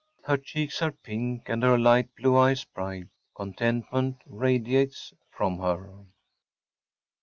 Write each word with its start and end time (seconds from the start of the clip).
Her 0.23 0.37
cheeks 0.37 0.81
are 0.81 0.91
pink, 0.93 1.47
and 1.47 1.61
her 1.61 1.77
light 1.77 2.15
blue 2.15 2.35
eyes 2.35 2.63
bright. 2.65 3.05
Contentment 3.35 4.17
radiates 4.25 5.13
from 5.29 5.59
her. 5.59 5.93